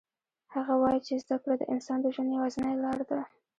[0.53, 3.19] هغه وایي چې زده کړه د انسان د ژوند یوازینی لار ده